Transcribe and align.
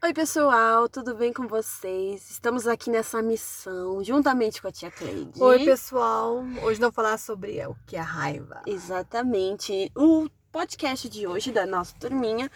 Oi, 0.00 0.14
pessoal, 0.14 0.88
tudo 0.88 1.12
bem 1.16 1.32
com 1.32 1.48
vocês? 1.48 2.30
Estamos 2.30 2.68
aqui 2.68 2.88
nessa 2.88 3.20
missão, 3.20 4.02
juntamente 4.04 4.62
com 4.62 4.68
a 4.68 4.70
tia 4.72 4.92
Cleide. 4.92 5.42
Oi, 5.42 5.64
pessoal. 5.64 6.44
Hoje 6.62 6.80
não 6.80 6.92
falar 6.92 7.18
sobre 7.18 7.66
o 7.66 7.74
que 7.84 7.96
é 7.96 8.00
raiva. 8.00 8.62
Exatamente. 8.64 9.90
O 9.96 10.28
podcast 10.52 11.08
de 11.08 11.26
hoje 11.26 11.50
da 11.50 11.66
nossa 11.66 11.96
turminha 11.98 12.48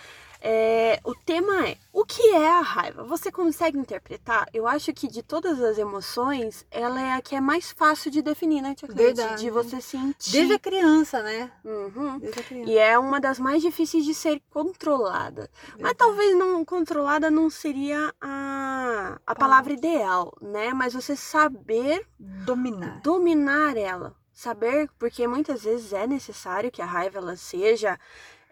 é, 0.44 0.98
o 1.04 1.14
tema 1.14 1.68
é 1.68 1.76
o 1.92 2.04
que 2.04 2.30
é 2.30 2.48
a 2.48 2.60
raiva? 2.60 3.04
Você 3.04 3.30
consegue 3.30 3.78
interpretar? 3.78 4.48
Eu 4.52 4.66
acho 4.66 4.92
que 4.92 5.06
de 5.06 5.22
todas 5.22 5.60
as 5.62 5.78
emoções, 5.78 6.66
ela 6.68 7.00
é 7.00 7.12
a 7.12 7.22
que 7.22 7.36
é 7.36 7.40
mais 7.40 7.70
fácil 7.70 8.10
de 8.10 8.22
definir, 8.22 8.60
né, 8.60 8.74
Tia 8.74 8.88
Cleide? 8.88 9.14
Verdade. 9.14 9.42
De 9.42 9.50
você 9.50 9.80
sentir. 9.80 10.32
Desde 10.32 10.54
a 10.54 10.58
criança, 10.58 11.22
né? 11.22 11.52
Uhum. 11.64 12.18
Desde 12.18 12.40
a 12.40 12.42
criança. 12.42 12.70
E 12.70 12.76
é 12.76 12.98
uma 12.98 13.20
das 13.20 13.38
mais 13.38 13.62
difíceis 13.62 14.04
de 14.04 14.14
ser 14.14 14.42
controlada. 14.50 15.48
Mas 15.52 15.74
Verdade. 15.74 15.96
talvez 15.96 16.36
não 16.36 16.64
controlada 16.64 17.30
não 17.30 17.48
seria 17.48 18.12
a, 18.20 19.20
a 19.24 19.34
palavra 19.36 19.72
ideal, 19.72 20.36
né? 20.40 20.72
Mas 20.72 20.92
você 20.92 21.14
saber 21.14 22.04
Dominar. 22.18 23.00
dominar 23.00 23.76
ela. 23.76 24.16
Saber, 24.32 24.90
porque 24.98 25.28
muitas 25.28 25.62
vezes 25.62 25.92
é 25.92 26.04
necessário 26.04 26.70
que 26.70 26.82
a 26.82 26.86
raiva 26.86 27.18
ela 27.18 27.36
seja 27.36 27.96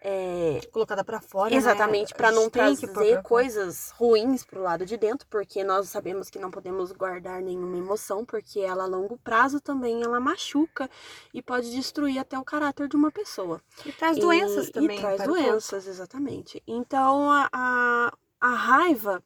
é, 0.03 0.59
Colocada 0.71 1.03
pra 1.03 1.21
fora. 1.21 1.53
Exatamente, 1.53 2.11
né? 2.11 2.17
para 2.17 2.31
não 2.31 2.49
trazer 2.49 3.21
coisas 3.21 3.91
ruins 3.91 4.43
pro 4.43 4.61
lado 4.63 4.83
de 4.83 4.97
dentro, 4.97 5.27
porque 5.29 5.63
nós 5.63 5.89
sabemos 5.89 6.27
que 6.27 6.39
não 6.39 6.49
podemos 6.49 6.91
guardar 6.91 7.39
nenhuma 7.39 7.77
emoção, 7.77 8.25
porque 8.25 8.59
ela 8.59 8.83
a 8.83 8.87
longo 8.87 9.15
prazo 9.19 9.61
também 9.61 10.01
ela 10.01 10.19
machuca 10.19 10.89
e 11.31 11.39
pode 11.39 11.69
destruir 11.69 12.17
até 12.17 12.37
o 12.37 12.43
caráter 12.43 12.87
de 12.87 12.95
uma 12.95 13.11
pessoa. 13.11 13.61
E 13.85 13.91
traz 13.91 14.17
E- 14.17 14.21
doenças 14.21 14.71
também. 14.71 14.97
E 14.97 14.99
traz 15.01 15.17
para 15.17 15.31
o 15.31 15.35
doenças, 15.35 15.85
exatamente. 15.85 16.63
Então 16.65 17.29
a, 17.31 17.47
a, 17.53 18.13
a 18.39 18.49
raiva, 18.55 19.23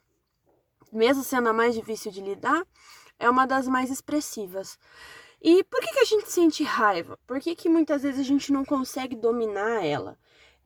mesmo 0.91 1.23
sendo 1.23 1.47
a 1.47 1.53
mais 1.53 1.73
difícil 1.73 2.11
de 2.11 2.19
lidar, 2.19 2.67
é 3.17 3.29
uma 3.29 3.47
das 3.47 3.65
mais 3.65 3.89
expressivas. 3.89 4.77
E 5.41 5.63
por 5.63 5.79
que, 5.79 5.93
que 5.93 5.99
a 5.99 6.05
gente 6.05 6.29
sente 6.29 6.63
raiva? 6.63 7.17
Por 7.25 7.39
que, 7.39 7.55
que 7.55 7.69
muitas 7.69 8.03
vezes 8.03 8.19
a 8.19 8.23
gente 8.23 8.51
não 8.51 8.65
consegue 8.65 9.15
dominar 9.15 9.85
ela? 9.85 10.17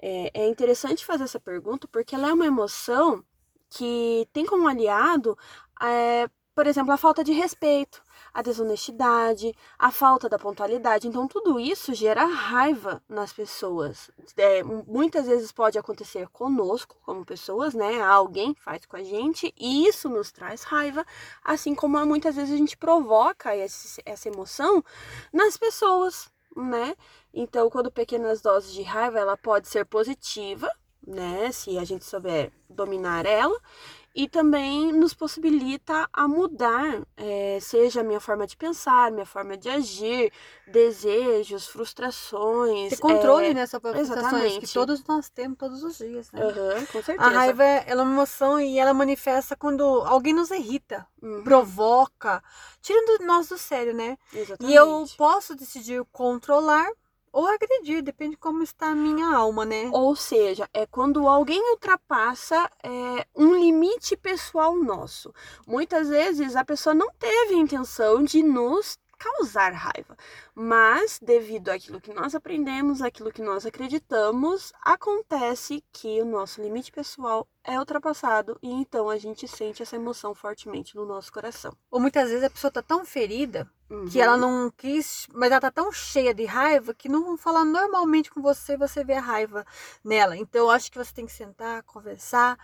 É, 0.02 0.32
é 0.34 0.48
interessante 0.48 1.06
fazer 1.06 1.26
essa 1.26 1.40
pergunta 1.40 1.88
porque 1.88 2.16
ela 2.16 2.30
é 2.30 2.34
uma 2.34 2.46
emoção 2.46 3.24
que 3.70 4.28
tem 4.34 4.46
como 4.46 4.68
aliado, 4.68 5.38
é, 5.82 6.30
por 6.56 6.68
exemplo, 6.68 6.92
a 6.92 6.98
falta 6.98 7.24
de 7.24 7.32
respeito, 7.32 8.02
a 8.34 8.42
desonestidade, 8.42 9.56
a 9.78 9.92
falta 9.92 10.28
da 10.28 10.38
pontualidade. 10.38 11.08
Então, 11.08 11.28
tudo 11.28 11.58
isso 11.60 11.94
gera 11.94 12.26
raiva 12.26 13.02
nas 13.08 13.32
pessoas. 13.32 14.12
É, 14.36 14.62
muitas 14.64 15.26
vezes 15.26 15.52
pode 15.52 15.78
acontecer 15.78 16.28
conosco, 16.30 16.98
como 17.06 17.26
pessoas, 17.26 17.74
né? 17.74 18.02
Alguém 18.02 18.54
faz 18.56 18.86
com 18.86 18.98
a 18.98 19.04
gente 19.04 19.54
e 19.58 19.88
isso 19.88 20.10
nos 20.10 20.32
traz 20.32 20.64
raiva, 20.64 21.06
assim 21.44 21.74
como 21.74 22.04
muitas 22.06 22.36
vezes 22.36 22.54
a 22.54 22.58
gente 22.58 22.76
provoca 22.76 23.56
esse, 23.56 24.02
essa 24.06 24.28
emoção 24.28 24.84
nas 25.32 25.56
pessoas, 25.56 26.30
né? 26.56 26.96
Então, 27.34 27.70
quando 27.70 27.92
pequenas 27.92 28.42
doses 28.42 28.74
de 28.74 28.82
raiva, 28.82 29.20
ela 29.20 29.38
pode 29.38 29.68
ser 29.68 29.86
positiva, 29.86 30.70
né? 31.06 31.52
Se 31.52 31.78
a 31.78 31.84
gente 31.84 32.06
souber 32.06 32.52
dominar 32.70 33.26
ela, 33.26 33.60
e 34.16 34.28
também 34.28 34.92
nos 34.92 35.14
possibilita 35.14 36.10
a 36.12 36.28
mudar, 36.28 37.02
é, 37.16 37.60
seja 37.62 38.02
a 38.02 38.04
minha 38.04 38.20
forma 38.20 38.48
de 38.48 38.58
pensar, 38.58 39.12
minha 39.12 39.26
forma 39.26 39.56
de 39.56 39.70
agir, 39.70 40.32
desejos, 40.68 41.68
frustrações. 41.68 42.90
Ter 42.90 42.98
controle 43.00 43.48
é, 43.48 43.54
nessas 43.54 43.80
frustrações 43.80 44.58
que 44.58 44.68
todos 44.68 45.04
nós 45.06 45.30
temos 45.30 45.58
todos 45.58 45.84
os 45.84 45.98
dias, 45.98 46.32
né? 46.32 46.42
aham, 46.42 46.86
com 46.88 47.04
certeza. 47.04 47.30
A 47.30 47.30
raiva 47.30 47.64
ela 47.64 48.02
é 48.02 48.04
uma 48.04 48.14
emoção 48.14 48.60
e 48.60 48.80
ela 48.80 48.94
manifesta 48.94 49.56
quando 49.56 49.84
alguém 49.84 50.34
nos 50.34 50.52
irrita, 50.52 51.08
Uhum, 51.22 51.44
provoca, 51.44 52.42
tirando 52.82 53.26
nós 53.26 53.50
do 53.50 53.58
sério, 53.58 53.94
né? 53.94 54.18
exatamente. 54.34 54.72
E 54.72 54.76
eu 54.76 55.06
posso 55.18 55.56
decidir 55.56 56.04
controlar 56.12 56.90
ou 57.32 57.48
agredir, 57.48 58.02
depende 58.02 58.32
de 58.32 58.38
como 58.38 58.64
está 58.64 58.88
a 58.88 58.96
minha 58.96 59.28
alma, 59.36 59.66
né? 59.66 59.90
Ou 59.94 60.16
seja, 60.16 60.70
é 60.74 60.86
quando 60.86 61.28
alguém 61.28 61.62
ultrapassa 61.72 62.70
é, 62.84 63.26
um 63.36 63.56
limite 63.56 64.16
pessoal 64.18 64.76
nosso. 64.76 65.34
Muitas 65.68 66.10
vezes 66.10 66.56
a 66.56 66.66
pessoa 66.66 66.94
não 66.94 67.10
teve 67.20 67.56
a 67.56 67.58
intenção 67.58 68.24
de 68.24 68.42
nos 68.44 68.98
causar 69.20 69.74
raiva, 69.74 70.18
mas 70.56 71.20
devido 71.22 71.70
àquilo 71.70 72.02
que 72.02 72.14
nós 72.14 72.34
aprendemos, 72.34 73.02
àquilo 73.02 73.32
que 73.32 73.42
nós 73.42 73.66
acreditamos, 73.66 74.72
acontece 74.82 75.84
que 75.92 76.22
o 76.22 76.26
nosso 76.26 76.62
limite 76.62 76.92
pessoal 76.92 77.48
é 77.64 77.78
ultrapassado 77.78 78.58
e 78.64 78.72
então 78.72 79.10
a 79.10 79.18
gente 79.18 79.48
sente 79.48 79.84
essa 79.84 79.96
emoção 79.98 80.34
fortemente 80.34 80.96
no 80.96 81.06
nosso 81.06 81.32
coração. 81.32 81.72
Ou 81.92 82.00
muitas 82.00 82.30
vezes 82.30 82.44
a 82.44 82.50
pessoa 82.50 82.72
tá 82.72 82.82
tão 82.82 83.06
ferida 83.06 83.70
que 84.06 84.20
Uhum. 84.20 84.24
ela 84.24 84.38
não 84.38 84.72
quis, 84.72 85.28
mas 85.34 85.52
ela 85.52 85.62
tá 85.62 85.72
tão 85.72 85.92
cheia 85.92 86.34
de 86.34 86.46
raiva 86.46 86.94
que 86.94 87.10
não 87.10 87.38
falar 87.38 87.66
normalmente 87.66 88.32
com 88.32 88.42
você, 88.42 88.78
você 88.78 89.04
vê 89.04 89.14
a 89.14 89.22
raiva 89.22 89.66
nela. 90.04 90.36
Então 90.38 90.62
eu 90.62 90.70
acho 90.72 90.92
que 90.92 90.98
você 90.98 91.14
tem 91.14 91.26
que 91.26 91.32
sentar, 91.32 91.84
conversar. 91.84 92.58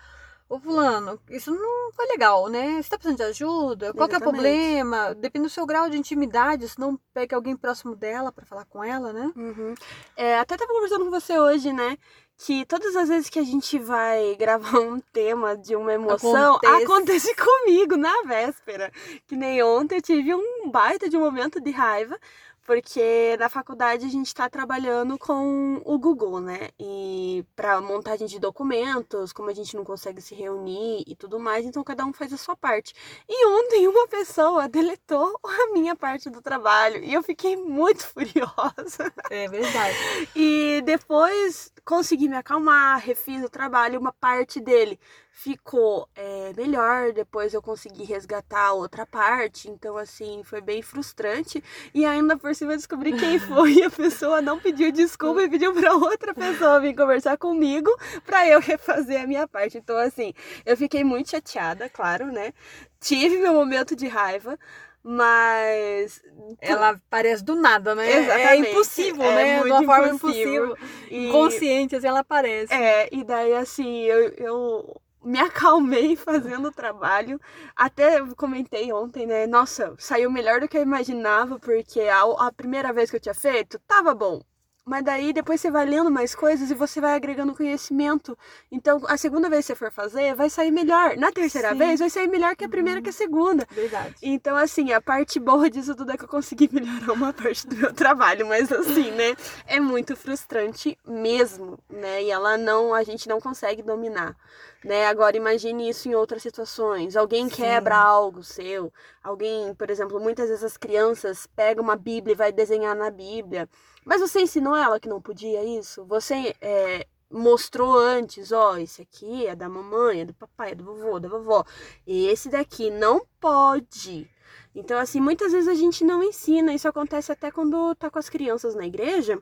Ô 0.47 0.59
fulano, 0.59 1.19
isso 1.29 1.51
não 1.51 1.91
foi 1.91 2.06
legal, 2.06 2.47
né? 2.50 2.81
Você 2.81 2.89
tá 2.89 2.97
precisando 2.97 3.17
de 3.17 3.23
ajuda? 3.23 3.94
Qual 3.94 4.07
que 4.07 4.13
é 4.13 4.19
o 4.19 4.22
problema? 4.22 5.16
Depende 5.16 5.47
do 5.47 5.50
seu 5.50 5.66
grau 5.66 5.89
de 5.89 5.97
intimidade, 5.97 6.69
se 6.69 6.79
não 6.79 7.00
pega 7.13 7.35
alguém 7.35 7.56
próximo 7.56 7.95
dela 7.95 8.31
pra 8.31 8.45
falar 8.45 8.66
com 8.66 8.83
ela, 8.83 9.11
né? 9.11 9.31
Uhum. 9.35 9.73
É, 10.16 10.38
até 10.38 10.56
tava 10.56 10.72
conversando 10.72 11.06
com 11.06 11.11
você 11.11 11.39
hoje, 11.39 11.73
né? 11.73 11.97
Que 12.38 12.63
todas 12.66 12.95
as 12.95 13.09
vezes 13.09 13.29
que 13.29 13.39
a 13.39 13.44
gente 13.44 13.79
vai 13.79 14.35
gravar 14.38 14.79
um 14.79 15.00
tema 15.00 15.57
de 15.57 15.75
uma 15.75 15.94
emoção, 15.94 16.56
Acontece. 16.57 16.83
acontece 16.83 17.35
comigo 17.35 17.97
na 17.97 18.13
véspera. 18.27 18.91
Que 19.25 19.35
nem 19.35 19.63
ontem 19.63 19.95
eu 19.95 20.01
tive 20.01 20.35
um 20.35 20.69
baita 20.69 21.09
de 21.09 21.17
um 21.17 21.22
momento 21.22 21.59
de 21.59 21.72
raiva, 21.72 22.19
porque 22.66 23.38
na 23.38 23.48
faculdade 23.48 24.06
a 24.06 24.09
gente 24.09 24.34
tá 24.34 24.50
trabalhando 24.50 25.18
com 25.20 25.81
o 25.86 26.00
Google, 26.00 26.42
né? 26.42 26.70
E 26.80 27.46
para 27.56 27.80
montagem 27.80 28.28
de 28.28 28.40
documentos, 28.40 29.31
como 29.31 29.50
a 29.50 29.53
gente 29.53 29.76
não 29.76 29.84
consegue 29.84 30.20
se 30.20 30.34
reunir 30.34 31.04
e 31.06 31.16
tudo 31.16 31.40
mais, 31.40 31.64
então 31.64 31.84
cada 31.84 32.04
um 32.04 32.12
faz 32.12 32.34
a 32.34 32.38
sua 32.38 32.56
parte. 32.56 32.94
E 33.30 33.48
ontem 33.48 33.88
uma 33.88 34.08
pessoa 34.08 34.68
deletou 34.68 35.40
a 35.44 35.74
minha 35.74 35.96
parte 35.96 36.30
do 36.30 36.42
trabalho 36.42 37.04
e 37.04 37.14
eu 37.14 37.22
fiquei 37.22 37.56
muito 37.56 38.04
furiosa. 38.09 39.14
É 39.30 39.48
verdade. 39.48 39.96
E 40.36 40.81
depois 40.84 41.72
consegui 41.86 42.28
me 42.28 42.36
acalmar, 42.36 43.00
refiz 43.00 43.44
o 43.44 43.50
trabalho, 43.50 44.00
uma 44.00 44.12
parte 44.12 44.59
dele 44.59 45.00
ficou 45.38 46.07
é, 46.16 46.53
melhor, 46.56 47.12
depois 47.12 47.53
eu 47.53 47.62
consegui 47.62 48.06
resgatar 48.06 48.68
a 48.68 48.72
outra 48.73 49.06
parte, 49.06 49.69
então 49.69 49.97
assim, 49.97 50.41
foi 50.46 50.62
bem 50.62 50.81
frustrante. 50.81 51.62
E 51.94 52.06
ainda 52.06 52.38
por 52.38 52.56
cima 52.56 52.72
eu 52.72 52.78
descobri 52.78 53.12
quem 53.12 53.38
foi, 53.38 53.74
e 53.74 53.84
a 53.84 53.90
pessoa 53.90 54.41
não 54.41 54.57
pediu 54.57 54.94
desculpa 54.94 55.44
e 55.44 55.50
pediu 55.50 55.74
pra 55.74 55.94
outra 55.94 56.34
pessoa 56.34 56.79
vir 56.79 56.95
conversar 56.95 57.38
comigo 57.38 57.90
pra 58.25 58.47
eu 58.47 58.62
refazer 58.62 59.22
a 59.22 59.28
minha 59.28 59.45
parte. 59.45 59.78
Então 59.78 59.97
assim, 59.97 60.34
eu 60.66 60.78
fiquei 60.78 61.03
muito 61.03 61.29
chateada, 61.31 61.90
claro, 61.90 62.28
né? 62.31 62.53
Tive 63.01 63.38
meu 63.38 63.53
momento 63.53 63.94
de 63.94 64.07
raiva, 64.07 64.57
mas 65.03 66.22
Ela 66.62 67.00
parece 67.09 67.44
do 67.44 67.56
nada, 67.56 67.94
né? 67.94 68.09
Exatamente. 68.09 68.47
É 68.47 68.72
impossível, 68.72 69.24
É 69.24 69.35
né? 69.35 69.63
de 69.63 69.69
uma 69.69 69.84
forma 69.84 70.07
impossível. 70.07 70.66
impossível. 70.66 70.78
E- 71.12 71.28
Inconsciente, 71.28 71.95
assim, 71.97 72.07
ela 72.07 72.22
aparece. 72.22 72.74
É, 72.74 73.09
e 73.12 73.22
daí 73.24 73.53
assim, 73.53 74.01
eu, 74.03 74.29
eu 74.38 75.01
me 75.25 75.40
acalmei 75.40 76.16
fazendo 76.16 76.69
o 76.69 76.72
trabalho. 76.72 77.40
Até 77.75 78.25
comentei 78.36 78.94
ontem, 78.94 79.25
né? 79.25 79.47
Nossa, 79.47 79.96
saiu 79.97 80.31
melhor 80.31 80.62
do 80.62 80.68
que 80.68 80.78
eu 80.78 80.81
imaginava, 80.81 81.59
porque 81.59 82.02
a, 82.02 82.22
a 82.47 82.52
primeira 82.53 82.94
vez 82.94 83.09
que 83.09 83.18
eu 83.18 83.22
tinha 83.22 83.34
feito, 83.36 83.80
tava 83.88 84.13
bom. 84.16 84.41
Mas 84.88 85.03
daí 85.03 85.34
depois 85.34 85.59
você 85.59 85.72
vai 85.72 85.84
lendo 85.84 86.12
mais 86.12 86.35
coisas 86.35 86.69
e 86.69 86.75
você 86.75 87.01
vai 87.01 87.16
agregando 87.16 87.56
conhecimento. 87.56 88.38
Então, 88.72 89.01
a 89.07 89.18
segunda 89.18 89.50
vez 89.50 89.66
que 89.66 89.73
você 89.73 89.75
for 89.75 89.91
fazer, 89.91 90.35
vai 90.35 90.47
sair 90.47 90.69
melhor. 90.69 91.18
Na 91.18 91.31
terceira 91.31 91.72
Sim. 91.72 91.77
vez, 91.80 92.00
vai 92.00 92.10
sair 92.12 92.27
melhor 92.27 92.56
que 92.56 92.65
a 92.65 92.69
primeira 92.69 93.01
que 93.01 93.10
a 93.10 93.13
segunda. 93.13 93.68
Verdade. 93.71 94.13
Então, 94.21 94.56
assim, 94.56 94.94
a 94.94 95.01
parte 95.01 95.39
boa 95.39 95.71
disso 95.71 95.95
tudo 95.95 96.12
é 96.12 96.18
que 96.18 96.25
eu 96.25 96.27
consegui 96.27 96.69
melhorar 96.71 97.13
uma 97.13 97.33
parte 97.33 97.65
do 97.65 97.75
meu 97.75 97.92
trabalho, 97.94 98.45
mas 98.48 98.71
assim, 98.71 99.10
né? 99.10 99.36
É 99.65 99.80
muito 99.80 100.15
frustrante 100.15 100.95
mesmo, 101.04 101.80
né? 101.89 102.21
E 102.21 102.30
ela 102.30 102.56
não, 102.56 102.94
a 102.94 103.01
gente 103.01 103.27
não 103.27 103.42
consegue 103.42 103.81
dominar, 103.81 104.38
né? 104.83 105.07
Agora 105.07 105.36
imagine 105.36 105.89
isso 105.89 106.07
em 106.07 106.13
outras 106.13 106.44
situações. 106.44 107.15
Alguém 107.15 107.50
Sim. 107.50 107.56
quebra 107.56 107.98
algo 107.98 108.44
seu, 108.44 108.94
alguém, 109.24 109.74
por 109.74 109.89
exemplo, 109.89 110.19
muitas 110.19 110.48
vezes 110.48 110.63
as 110.63 110.77
crianças 110.77 111.48
pegam 111.56 111.83
uma 111.83 111.95
Bíblia 111.95 112.33
e 112.33 112.38
vai 112.38 112.51
desenhar 112.51 112.95
na 112.95 113.10
Bíblia. 113.10 113.68
Mas 114.06 114.22
você 114.22 114.42
ensinou 114.42 114.75
ela 114.75 115.00
que 115.00 115.10
não 115.10 115.19
podia 115.19 115.63
isso? 115.63 116.06
Você 116.06 116.56
é, 116.62 117.07
mostrou 117.30 117.98
antes, 117.98 118.52
ó, 118.52 118.78
esse 118.78 119.02
aqui 119.02 119.48
é 119.48 119.56
da 119.56 119.68
mamãe, 119.68 120.22
é 120.22 120.25
do 120.25 120.34
papai, 120.34 120.72
é 120.72 120.75
do 120.75 120.86
vovô, 120.86 121.19
da 121.19 121.28
vovó. 121.28 121.66
Esse 122.06 122.48
daqui 122.48 122.92
não 122.92 123.25
pode. 123.40 124.30
Então, 124.75 125.00
assim, 125.00 125.19
muitas 125.19 125.52
vezes 125.52 125.68
a 125.68 125.74
gente 125.74 126.04
não 126.04 126.22
ensina. 126.22 126.74
Isso 126.74 126.88
acontece 126.88 127.31
até 127.31 127.50
quando 127.50 127.96
tá 127.96 128.10
com 128.10 128.19
as 128.19 128.30
crianças 128.30 128.75
na 128.75 128.86
igreja. 128.86 129.42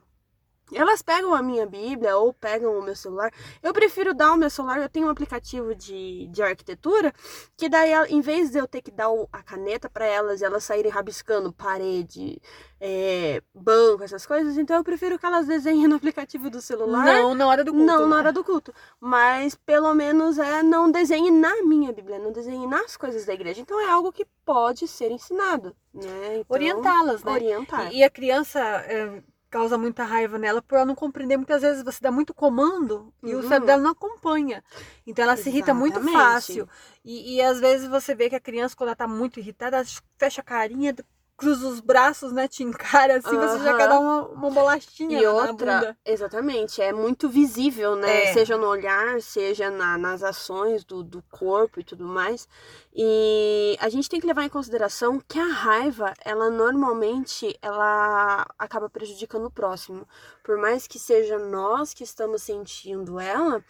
Elas 0.72 1.02
pegam 1.02 1.34
a 1.34 1.42
minha 1.42 1.66
Bíblia 1.66 2.16
ou 2.16 2.32
pegam 2.32 2.78
o 2.78 2.82
meu 2.82 2.96
celular. 2.96 3.30
Eu 3.62 3.72
prefiro 3.72 4.14
dar 4.14 4.32
o 4.32 4.36
meu 4.36 4.48
celular. 4.48 4.80
Eu 4.80 4.88
tenho 4.88 5.06
um 5.06 5.10
aplicativo 5.10 5.74
de, 5.74 6.26
de 6.28 6.42
arquitetura 6.42 7.12
que 7.56 7.68
daí, 7.68 7.92
em 8.08 8.20
vez 8.20 8.50
de 8.50 8.58
eu 8.58 8.66
ter 8.66 8.80
que 8.80 8.90
dar 8.90 9.08
a 9.32 9.42
caneta 9.42 9.90
para 9.90 10.06
elas 10.06 10.40
e 10.40 10.44
elas 10.44 10.64
saírem 10.64 10.90
rabiscando 10.90 11.52
parede, 11.52 12.40
é, 12.80 13.42
banco, 13.54 14.02
essas 14.02 14.26
coisas, 14.26 14.58
então 14.58 14.76
eu 14.76 14.84
prefiro 14.84 15.18
que 15.18 15.24
elas 15.24 15.46
desenhem 15.46 15.88
no 15.88 15.96
aplicativo 15.96 16.50
do 16.50 16.60
celular. 16.60 17.04
Não 17.04 17.34
na 17.34 17.46
hora 17.46 17.64
do 17.64 17.72
culto. 17.72 17.86
Não 17.86 18.02
né? 18.02 18.06
na 18.06 18.16
hora 18.16 18.32
do 18.32 18.44
culto. 18.44 18.74
Mas 19.00 19.54
pelo 19.54 19.92
menos 19.94 20.38
é 20.38 20.62
não 20.62 20.90
desenhe 20.90 21.30
na 21.30 21.62
minha 21.62 21.92
Bíblia, 21.92 22.18
não 22.18 22.32
desenhe 22.32 22.66
nas 22.66 22.96
coisas 22.96 23.24
da 23.24 23.34
igreja. 23.34 23.60
Então 23.60 23.80
é 23.80 23.90
algo 23.90 24.12
que 24.12 24.26
pode 24.44 24.88
ser 24.88 25.10
ensinado, 25.10 25.74
né? 25.92 26.38
Então, 26.38 26.44
Orientá-las, 26.48 27.22
né? 27.22 27.32
Orientar. 27.32 27.92
E, 27.92 27.98
e 27.98 28.04
a 28.04 28.10
criança. 28.10 28.60
É 28.60 29.22
causa 29.58 29.78
muita 29.78 30.04
raiva 30.04 30.38
nela 30.38 30.60
por 30.62 30.76
ela 30.76 30.84
não 30.86 30.94
compreender. 30.94 31.36
Muitas 31.36 31.62
vezes 31.62 31.82
você 31.84 31.98
dá 32.00 32.10
muito 32.12 32.34
comando 32.34 33.12
e 33.22 33.34
o 33.34 33.42
cérebro 33.42 33.60
Uhum. 33.60 33.66
dela 33.66 33.82
não 33.82 33.90
acompanha. 33.92 34.62
Então 35.06 35.22
ela 35.24 35.36
se 35.36 35.48
irrita 35.50 35.72
muito 35.74 36.00
Exatamente. 36.00 36.12
fácil. 36.12 36.68
E, 37.04 37.36
e 37.36 37.42
às 37.42 37.60
vezes 37.60 37.88
você 37.88 38.14
vê 38.14 38.28
que 38.30 38.36
a 38.36 38.40
criança, 38.40 38.76
quando 38.76 38.88
ela 38.88 38.96
tá 38.96 39.06
muito 39.08 39.38
irritada, 39.40 39.76
ela 39.78 39.86
fecha 40.18 40.40
a 40.40 40.44
carinha, 40.44 40.94
cruza 41.36 41.66
os 41.68 41.80
braços, 41.80 42.32
né? 42.32 42.46
Te 42.46 42.62
encara 42.62 43.16
assim, 43.18 43.36
você 43.36 43.58
já 43.64 43.76
quer 43.76 43.88
dar 43.88 43.98
uma, 44.00 44.28
uma 44.28 44.50
bolachinha 44.50 45.18
E 45.18 45.22
na 45.24 45.30
outra, 45.30 45.96
exatamente, 46.04 46.80
é 46.80 46.92
muito 46.92 47.28
visível, 47.28 47.96
né? 47.96 48.24
É. 48.24 48.32
Seja 48.32 48.56
no 48.56 48.66
olhar, 48.66 49.20
seja 49.20 49.70
na- 49.70 49.98
nas 49.98 50.22
ações 50.22 50.84
do, 50.84 51.02
do 51.02 51.22
corpo 51.30 51.80
e 51.80 51.84
tudo 51.84 52.04
mais. 52.04 52.48
E 52.94 53.76
a 53.80 53.88
gente 53.88 54.08
tem 54.08 54.20
que 54.20 54.26
levar 54.26 54.44
em 54.44 54.48
consideração 54.48 55.20
que 55.28 55.38
a 55.38 55.46
raiva, 55.46 56.14
ela 56.24 56.48
normalmente, 56.50 57.58
ela 57.60 58.46
acaba 58.58 58.88
prejudicando 58.88 59.46
o 59.46 59.50
próximo. 59.50 60.06
Por 60.42 60.56
mais 60.56 60.86
que 60.86 60.98
seja 60.98 61.38
nós 61.38 61.92
que 61.92 62.04
estamos 62.04 62.42
sentindo 62.42 63.18
ela, 63.18 63.64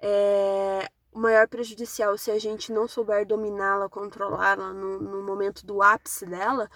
é, 0.00 0.88
o 1.12 1.18
maior 1.20 1.46
prejudicial, 1.46 2.18
se 2.18 2.30
a 2.30 2.38
gente 2.38 2.72
não 2.72 2.88
souber 2.88 3.24
dominá-la, 3.24 3.88
controlá-la 3.88 4.72
no, 4.72 4.98
no 5.00 5.22
momento 5.22 5.64
do 5.64 5.80
ápice 5.80 6.26
dela, 6.26 6.68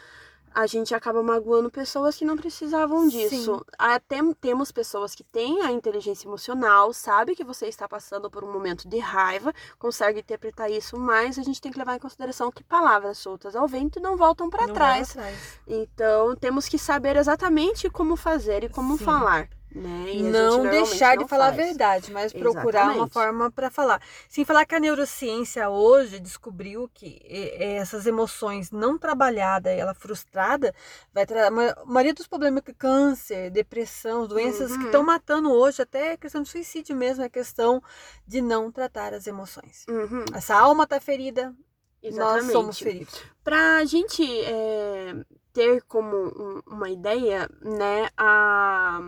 a 0.60 0.66
gente 0.66 0.93
acaba 0.93 1.22
magoando 1.22 1.70
pessoas 1.70 2.16
que 2.16 2.25
não 2.25 2.37
precisavam 2.37 3.06
disso. 3.06 3.55
Sim. 3.58 3.60
Ah, 3.78 4.00
tem- 4.00 4.32
temos 4.32 4.72
pessoas 4.72 5.14
que 5.14 5.22
têm 5.22 5.62
a 5.62 5.70
inteligência 5.70 6.26
emocional, 6.26 6.93
sabe 6.93 7.37
que 7.37 7.44
você 7.44 7.66
está 7.69 7.88
passando 7.88 8.28
por 8.28 8.43
um 8.43 8.52
momento 8.52 8.88
de 8.88 8.99
raiva, 8.99 9.55
consegue 9.78 10.19
interpretar 10.19 10.69
isso, 10.69 10.99
mas 10.99 11.38
a 11.38 11.43
gente 11.44 11.60
tem 11.60 11.70
que 11.70 11.78
levar 11.78 11.94
em 11.94 12.00
consideração 12.00 12.50
que 12.50 12.64
palavras 12.64 13.19
soltas 13.19 13.55
ao 13.55 13.69
vento 13.69 14.00
não 14.00 14.16
voltam 14.16 14.50
para 14.50 14.66
trás. 14.72 15.14
vai 15.14 15.25
atrás. 15.26 15.60
Então, 15.64 16.34
temos 16.34 16.69
que 16.69 16.76
saber 16.76 17.14
exatamente 17.16 17.88
como 17.88 18.16
fazer 18.16 18.64
e 18.64 18.69
como 18.69 18.99
Sim. 18.99 19.04
falar, 19.04 19.49
né? 19.78 20.04
E 20.12 20.26
a 20.26 20.30
não 20.30 20.62
deixar 20.69 21.14
de 21.16 21.20
não 21.22 21.28
falar 21.28 21.46
a 21.48 21.52
faz. 21.52 21.66
verdade, 21.66 22.12
mas 22.12 22.32
procurar 22.32 22.84
uma 22.84 22.92
Exatamente. 22.92 23.12
forma 23.12 23.50
para 23.50 23.70
falar. 23.70 24.02
Sem 24.28 24.44
falar 24.44 24.66
que 24.66 24.75
a 24.75 24.80
neurociência 24.80 25.70
hoje 25.70 26.19
descobriu 26.20 26.90
que 26.92 27.20
essas 27.58 28.06
emoções 28.06 28.70
não 28.70 28.98
trabalhadas, 28.98 29.72
ela 29.72 29.94
frustrada, 29.94 30.75
vai 31.12 31.25
trazer. 31.25 31.46
A 31.48 31.84
maioria 31.86 32.12
dos 32.14 32.26
problemas 32.26 32.62
que 32.64 32.75
câncer, 32.75 33.50
depressão, 33.50 34.26
doenças 34.26 34.72
que 34.72 34.78
Uhum. 34.78 34.84
estão 34.86 35.02
matando 35.02 35.50
hoje, 35.52 35.80
até 35.82 36.16
questão 36.16 36.42
de 36.42 36.48
suicídio 36.48 36.96
mesmo, 36.96 37.22
é 37.25 37.28
questão 37.28 37.82
de 38.26 38.40
não 38.40 38.70
tratar 38.72 39.14
as 39.14 39.26
emoções. 39.26 39.86
Uhum, 39.88 40.25
Essa 40.34 40.56
alma 40.56 40.86
tá 40.86 40.98
ferida, 41.00 41.54
exatamente. 42.02 42.44
nós 42.44 42.52
somos 42.52 42.78
feridos. 42.78 43.22
Pra 43.44 43.84
gente 43.84 44.22
é, 44.44 45.14
ter 45.52 45.82
como 45.84 46.16
um- 46.16 46.60
uma 46.66 46.90
ideia, 46.90 47.48
né, 47.62 48.08
a, 48.16 49.00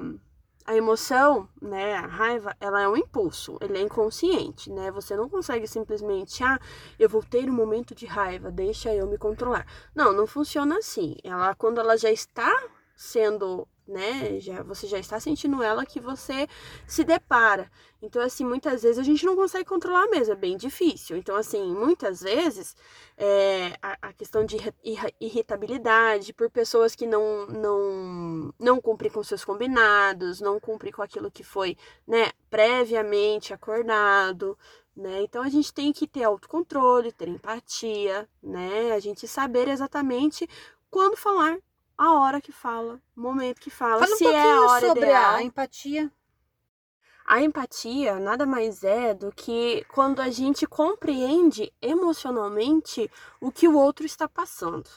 a 0.70 0.76
emoção, 0.76 1.48
né, 1.60 1.94
a 1.94 2.06
raiva, 2.06 2.56
ela 2.60 2.80
é 2.80 2.86
um 2.86 2.96
impulso, 2.96 3.58
ele 3.60 3.76
é 3.76 3.82
inconsciente, 3.82 4.70
né? 4.70 4.88
Você 4.92 5.16
não 5.16 5.28
consegue 5.28 5.66
simplesmente, 5.66 6.44
ah, 6.44 6.60
eu 6.96 7.08
vou 7.08 7.24
ter 7.24 7.50
um 7.50 7.52
momento 7.52 7.92
de 7.92 8.06
raiva, 8.06 8.52
deixa 8.52 8.94
eu 8.94 9.04
me 9.08 9.18
controlar. 9.18 9.66
Não, 9.92 10.12
não 10.12 10.28
funciona 10.28 10.78
assim. 10.78 11.16
Ela, 11.24 11.56
quando 11.56 11.80
ela 11.80 11.98
já 11.98 12.12
está 12.12 12.56
sendo, 13.02 13.66
né, 13.88 14.38
já, 14.40 14.62
você 14.62 14.86
já 14.86 14.98
está 14.98 15.18
sentindo 15.18 15.62
ela 15.62 15.86
que 15.86 15.98
você 15.98 16.46
se 16.86 17.02
depara. 17.02 17.70
Então, 18.02 18.20
assim, 18.20 18.44
muitas 18.44 18.82
vezes 18.82 18.98
a 18.98 19.02
gente 19.02 19.24
não 19.24 19.34
consegue 19.34 19.64
controlar 19.64 20.06
mesmo, 20.08 20.34
é 20.34 20.36
bem 20.36 20.54
difícil. 20.54 21.16
Então, 21.16 21.34
assim, 21.34 21.74
muitas 21.74 22.20
vezes 22.20 22.76
é, 23.16 23.74
a, 23.80 23.96
a 24.02 24.12
questão 24.12 24.44
de 24.44 24.56
irri- 24.56 24.74
irri- 24.84 25.14
irritabilidade 25.18 26.34
por 26.34 26.50
pessoas 26.50 26.94
que 26.94 27.06
não, 27.06 27.46
não, 27.46 28.54
não 28.58 28.80
cumprem 28.82 29.10
com 29.10 29.22
seus 29.22 29.46
combinados, 29.46 30.38
não 30.42 30.60
cumprem 30.60 30.92
com 30.92 31.00
aquilo 31.02 31.30
que 31.30 31.42
foi, 31.42 31.78
né, 32.06 32.32
previamente 32.50 33.54
acordado, 33.54 34.58
né? 34.94 35.22
Então, 35.22 35.42
a 35.42 35.48
gente 35.48 35.72
tem 35.72 35.90
que 35.90 36.06
ter 36.06 36.24
autocontrole, 36.24 37.12
ter 37.12 37.28
empatia, 37.28 38.28
né? 38.42 38.92
A 38.92 39.00
gente 39.00 39.26
saber 39.26 39.68
exatamente 39.68 40.46
quando 40.90 41.16
falar, 41.16 41.56
a 42.02 42.18
hora 42.18 42.40
que 42.40 42.50
fala, 42.52 43.00
o 43.16 43.20
momento 43.20 43.60
que 43.60 43.70
fala, 43.70 44.00
Fala 44.00 44.14
um 44.14 44.16
se 44.16 44.26
é 44.26 44.42
a 44.42 44.60
hora 44.62 44.86
sobre 44.88 45.04
ideal. 45.04 45.34
a 45.34 45.42
empatia. 45.42 46.12
A 47.26 47.42
empatia 47.42 48.18
nada 48.18 48.44
mais 48.46 48.82
é 48.82 49.14
do 49.14 49.30
que 49.30 49.84
quando 49.92 50.20
a 50.20 50.30
gente 50.30 50.66
compreende 50.66 51.72
emocionalmente 51.80 53.10
o 53.40 53.52
que 53.52 53.68
o 53.68 53.76
outro 53.78 54.04
está 54.04 54.26
passando. 54.28 54.88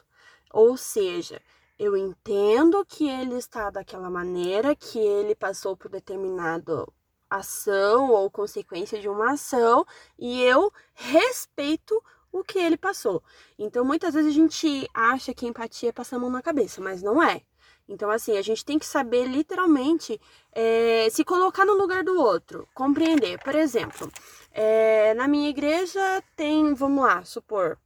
Ou 0.51 0.77
seja, 0.77 1.41
eu 1.77 1.95
entendo 1.97 2.83
que 2.85 3.07
ele 3.07 3.35
está 3.35 3.69
daquela 3.69 4.09
maneira, 4.09 4.75
que 4.75 4.97
ele 4.97 5.35
passou 5.35 5.75
por 5.75 5.91
determinada 5.91 6.87
ação 7.29 8.11
ou 8.11 8.29
consequência 8.31 8.99
de 8.99 9.09
uma 9.09 9.33
ação 9.33 9.85
e 10.17 10.41
eu 10.41 10.71
respeito 10.93 12.01
o 12.33 12.43
que 12.43 12.59
ele 12.59 12.75
passou. 12.77 13.23
Então, 13.57 13.85
muitas 13.85 14.13
vezes 14.13 14.31
a 14.31 14.33
gente 14.35 14.89
acha 14.93 15.33
que 15.33 15.47
empatia 15.47 15.89
é 15.89 15.93
passar 15.93 16.17
a 16.17 16.19
mão 16.19 16.29
na 16.29 16.41
cabeça, 16.41 16.81
mas 16.81 17.01
não 17.01 17.23
é. 17.23 17.41
Então, 17.87 18.09
assim, 18.11 18.37
a 18.37 18.41
gente 18.41 18.65
tem 18.65 18.79
que 18.79 18.85
saber 18.85 19.25
literalmente 19.25 20.19
é, 20.53 21.07
se 21.11 21.23
colocar 21.23 21.65
no 21.65 21.73
lugar 21.73 22.03
do 22.03 22.19
outro, 22.19 22.67
compreender. 22.73 23.37
Por 23.43 23.55
exemplo, 23.55 24.11
é, 24.51 25.13
na 25.13 25.27
minha 25.27 25.49
igreja 25.49 26.23
tem, 26.35 26.73
vamos 26.73 27.03
lá, 27.03 27.23
supor, 27.25 27.77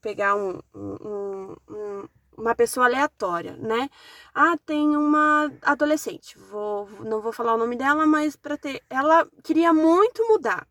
pegar 0.00 0.36
um, 0.36 0.60
um- 0.74 1.56
um- 1.68 2.08
uma 2.36 2.54
pessoa 2.54 2.86
aleatória, 2.86 3.56
né? 3.56 3.90
Ah, 4.34 4.56
tem 4.64 4.96
uma 4.96 5.50
adolescente, 5.62 6.38
vou, 6.38 6.88
não 7.00 7.20
vou 7.20 7.32
falar 7.32 7.54
o 7.54 7.58
nome 7.58 7.74
dela, 7.76 8.06
mas 8.06 8.36
para 8.36 8.56
ter, 8.56 8.80
ela 8.88 9.26
queria 9.42 9.72
muito 9.72 10.26
mudar. 10.28 10.66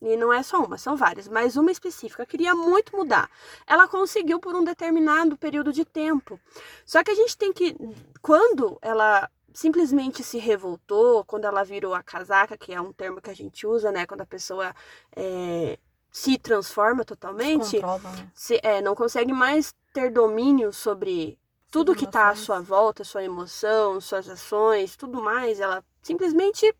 E 0.00 0.16
não 0.16 0.32
é 0.32 0.42
só 0.42 0.62
uma, 0.62 0.78
são 0.78 0.96
várias, 0.96 1.26
mas 1.26 1.56
uma 1.56 1.72
específica 1.72 2.24
queria 2.24 2.54
muito 2.54 2.96
mudar. 2.96 3.28
Ela 3.66 3.88
conseguiu 3.88 4.38
por 4.38 4.54
um 4.54 4.62
determinado 4.62 5.36
período 5.36 5.72
de 5.72 5.84
tempo. 5.84 6.38
Só 6.86 7.02
que 7.02 7.10
a 7.10 7.14
gente 7.14 7.36
tem 7.36 7.52
que, 7.52 7.76
quando 8.22 8.78
ela 8.80 9.28
simplesmente 9.52 10.22
se 10.22 10.38
revoltou, 10.38 11.24
quando 11.24 11.46
ela 11.46 11.64
virou 11.64 11.94
a 11.94 12.02
casaca, 12.02 12.56
que 12.56 12.72
é 12.72 12.80
um 12.80 12.92
termo 12.92 13.20
que 13.20 13.30
a 13.30 13.34
gente 13.34 13.66
usa, 13.66 13.90
né? 13.90 14.06
Quando 14.06 14.20
a 14.20 14.26
pessoa 14.26 14.72
é, 15.16 15.76
se 16.12 16.38
transforma 16.38 17.04
totalmente, 17.04 17.80
Controla, 17.80 17.98
né? 17.98 18.30
se, 18.34 18.60
é, 18.62 18.80
não 18.80 18.94
consegue 18.94 19.32
mais 19.32 19.74
ter 19.92 20.12
domínio 20.12 20.72
sobre 20.72 21.36
tudo 21.70 21.94
que 21.94 22.04
está 22.04 22.28
à 22.28 22.36
sua 22.36 22.60
volta, 22.60 23.02
sua 23.04 23.24
emoção, 23.24 24.00
suas 24.00 24.28
ações, 24.28 24.96
tudo 24.96 25.20
mais, 25.20 25.60
ela 25.60 25.84
simplesmente 26.02 26.74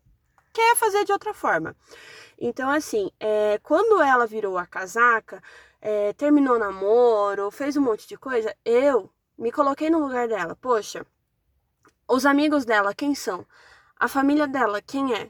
quer 0.53 0.75
fazer 0.75 1.03
de 1.03 1.11
outra 1.11 1.33
forma. 1.33 1.75
Então, 2.39 2.69
assim, 2.69 3.11
é, 3.19 3.59
quando 3.61 4.01
ela 4.01 4.25
virou 4.25 4.57
a 4.57 4.65
casaca, 4.65 5.43
é, 5.81 6.13
terminou 6.13 6.55
o 6.55 6.59
namoro, 6.59 7.51
fez 7.51 7.75
um 7.75 7.81
monte 7.81 8.07
de 8.07 8.17
coisa, 8.17 8.55
eu 8.63 9.09
me 9.37 9.51
coloquei 9.51 9.89
no 9.89 9.99
lugar 9.99 10.27
dela. 10.27 10.55
Poxa, 10.55 11.05
os 12.07 12.25
amigos 12.25 12.63
dela, 12.63 12.95
quem 12.95 13.13
são? 13.13 13.45
A 13.99 14.07
família 14.07 14.47
dela, 14.47 14.81
quem 14.81 15.13
é? 15.13 15.29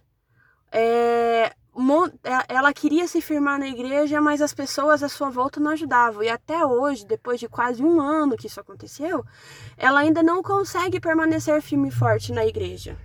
É, 0.72 1.56
ela 2.48 2.74
queria 2.74 3.08
se 3.08 3.22
firmar 3.22 3.58
na 3.58 3.68
igreja, 3.68 4.22
mas 4.22 4.42
as 4.42 4.54
pessoas 4.54 5.02
à 5.02 5.10
sua 5.10 5.30
volta 5.32 5.60
não 5.60 5.72
ajudavam. 5.72 6.22
E 6.22 6.30
até 6.30 6.64
hoje, 6.64 7.08
depois 7.08 7.40
de 7.40 7.48
quase 7.48 7.84
um 7.84 8.00
ano 8.00 8.38
que 8.38 8.48
isso 8.48 8.60
aconteceu, 8.60 9.26
ela 9.78 10.02
ainda 10.02 10.22
não 10.22 10.44
consegue 10.44 11.00
permanecer 11.00 11.60
firme 11.62 11.90
e 11.90 11.92
forte 11.92 12.32
na 12.32 12.46
igreja. 12.46 12.98